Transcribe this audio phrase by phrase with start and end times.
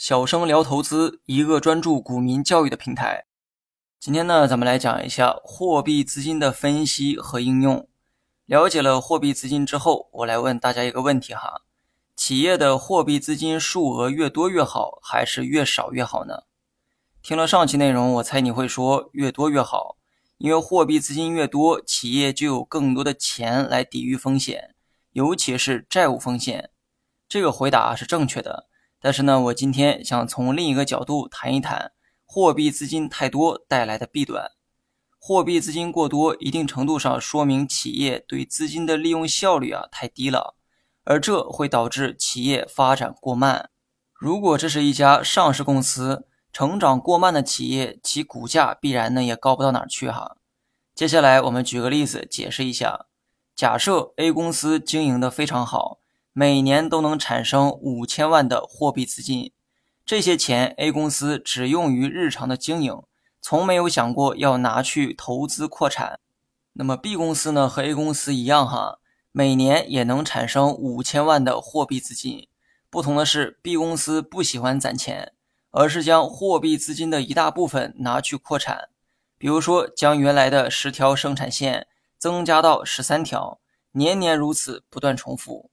[0.00, 3.26] 小生聊投资，一个专注股民教育的平台。
[3.98, 7.86] 今天呢，咱们来讲一下货币资金的分析和应用。
[8.46, 11.60] 了解了货币资金之后，我来问大家一个问题哈：
[12.16, 16.44] 企业的货币资金数额越多越好，还是越少越好呢？
[17.20, 19.98] 听了上期内容，我猜你会说越多越好，
[20.38, 24.74] 因为货币资金越多，企业就有更多的钱来抵御风险，
[25.12, 26.70] 尤其是债务风险。
[27.28, 28.69] 这个回答是正确的。
[29.00, 31.92] 但是呢，我今天想从另一个角度谈一谈
[32.26, 34.50] 货币资金太多带来的弊端。
[35.18, 40.54] 货币资金过多，一定程度上说明企业对资金的利用效率啊太低了，
[41.04, 43.70] 而这会导致企业发展过慢。
[44.14, 50.36] 如果这是一家上市公司，成长过慢的企业，其股价必然呢也高不到哪儿去哈。
[50.94, 53.06] 接下来我们举个例子解释一下：
[53.54, 55.99] 假设 A 公司经营的非常好。
[56.32, 59.52] 每年都能产生五千万的货币资金，
[60.06, 63.02] 这些钱 A 公司只用于日常的经营，
[63.42, 66.20] 从没有想过要拿去投资扩产。
[66.74, 67.68] 那么 B 公司呢？
[67.68, 69.00] 和 A 公司一样哈，
[69.32, 72.46] 每年也能产生五千万的货币资金。
[72.88, 75.32] 不同的是，B 公司不喜欢攒钱，
[75.72, 78.88] 而是将货币资金的一大部分拿去扩产，
[79.36, 83.60] 比如说将原来的十条生产线增加到十三条，
[83.92, 85.69] 年年如此，不断重复。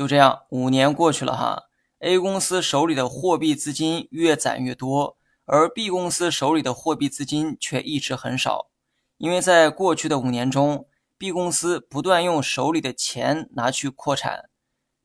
[0.00, 1.64] 就这样，五年过去了哈
[1.98, 8.70] ，A 公司手里的货币资金越攒越多，而 B 公司手里的货币资金却一直很少。
[9.18, 10.86] 因为在过去的五年中
[11.18, 14.48] ，B 公司不断用手里的钱拿去扩产。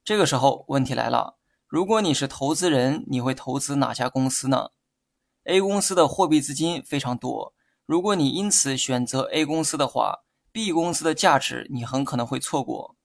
[0.06, 1.36] 这个时候，问题来了：
[1.68, 4.70] 如果你是投资人，你会投资哪家公司呢
[5.44, 7.54] ？A 公司的货币资金非常多，
[7.86, 10.20] 如果你因此选择 A 公司的话
[10.54, 12.96] ，B 公司的价值你很可能会错过。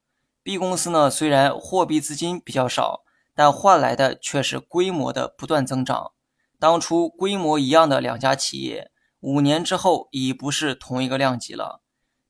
[0.43, 6.13] B 公司呢，虽然货币资金比较少，但换来的却是规模的不断增长。
[6.59, 11.83] 当初规模一样的两家企业，五年之后已不是同一个量级了。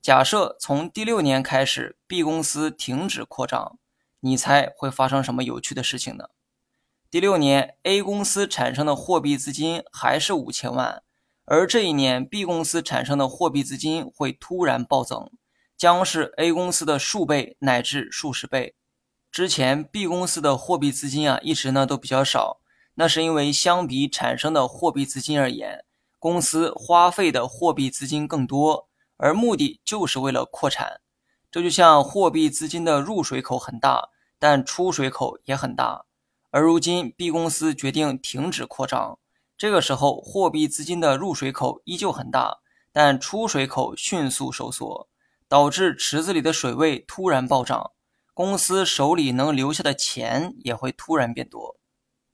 [0.02, 3.78] 假设从第六年开始，B 公司停止扩张，
[4.20, 6.30] 你猜会发生什么有趣的事情呢？
[7.10, 11.02] 第六年，A 公司产生的货币资金还是五千万，
[11.44, 15.30] 而这一年 B 公司产生的货币资金会突然暴增。
[15.80, 18.74] 将是 A 公司的数倍乃至数十倍。
[19.32, 22.60] 之前 B 公司的货币资金啊，一直呢都比较少，
[22.96, 25.82] 那是因为相比产生的货币资金而言，
[26.18, 31.00] 公司花费的货币资金更多，而目的就是为了扩产。
[31.50, 36.04] 这就像货币资金的入水口很大，但出水口也很大。
[36.50, 39.18] 而如今 B 公司决定停止扩张，
[39.56, 42.58] 这个时候货币资金的入水口依旧很大，
[42.92, 45.08] 但出水口迅速收缩。
[45.50, 47.90] 导致池子里的水位突然暴涨，
[48.32, 51.76] 公司手里能留下的钱也会突然变多。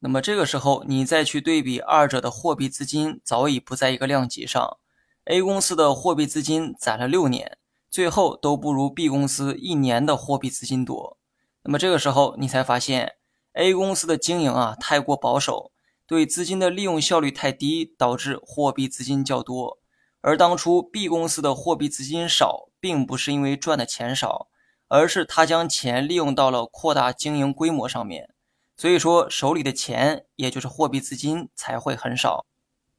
[0.00, 4.76] 那么这个时候，你再去对比二者的货币资金，早已不在一个量级上。
[5.25, 7.56] A 公司的货币资金攒了六年，
[7.88, 11.16] 最后都不如 B 公司一年的货币资金多。
[11.62, 13.15] 那么这个时候，你才发现
[13.55, 15.72] A 公司的经营啊太过保守，
[16.06, 19.78] 对资金的利用效率太低，导致货币资金较多。
[20.26, 22.64] 而当初 B 公司的货币资金少。
[22.78, 24.48] 并不是因为赚的钱少，
[24.87, 28.32] 而是他将钱利用到了扩大经营规模上面，
[28.76, 32.47] 所以说手里的钱也就是货币资金才会很少。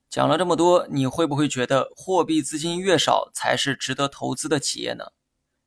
[0.10, 5.14] 讲了这么多，你会不会觉得货币资金越少才是值得投资的企业呢？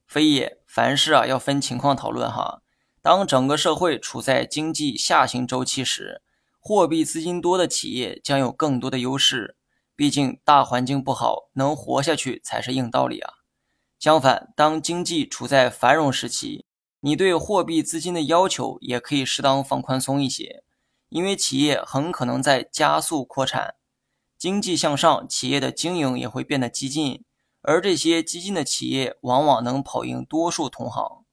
[0.07, 2.61] 非也，凡事啊要分情况讨论哈。
[3.01, 6.21] 当整个社会处在经济下行周期时，
[6.59, 9.57] 货币资金多的企业将有更多的优势，
[10.01, 13.35] 毕竟大环境不好，能活下去才是硬道理啊。
[13.99, 16.65] 相反，当经济处在繁荣时期，
[17.01, 20.65] 你对货币资金的要求也可以适当放宽松一些，
[21.11, 23.75] 因为企业很可能在加速扩产，
[24.39, 27.23] 经济向上，企业的经营也会变得激进，
[27.61, 31.27] 而这些激进的企业往往能跑赢多数同行。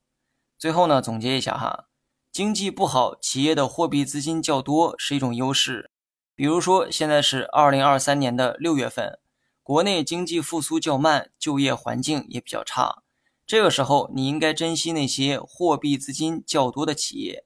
[0.60, 1.86] 最后呢，总结一下哈，
[2.34, 5.92] 经济不好，企业的货币资金较多是一种优势，
[6.38, 9.18] 比如说现在是二零二三年的六月份。
[9.64, 13.02] 国内经济复苏较慢，就业环境也比较差。
[13.48, 17.44] 这个时候，你应该珍惜那些货币资金较多的企业。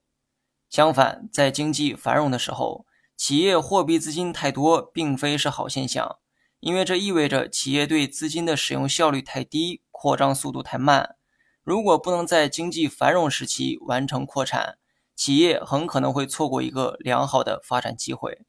[0.68, 2.84] 相反，在经济繁荣的时候，
[3.16, 6.18] 企业货币资金太多，并非是好现象，
[6.60, 11.16] 因为这意味着企业对资金的使用效率太低，扩张速度太慢。
[11.64, 14.76] 如果不能在经济繁荣时期完成扩产，
[15.16, 18.42] 企业很可能会错过一个良好的发展机会。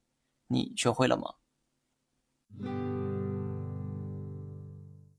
[0.53, 1.33] 你学会了吗？